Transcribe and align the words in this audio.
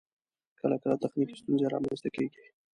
کله 0.61 0.75
کله 0.83 0.95
تخنیکی 1.03 1.35
ستونزې 1.41 1.65
رامخته 1.73 2.09
کیږی 2.15 2.43